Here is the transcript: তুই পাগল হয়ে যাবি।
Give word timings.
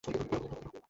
তুই 0.03 0.13
পাগল 0.13 0.37
হয়ে 0.41 0.49
যাবি। 0.53 0.79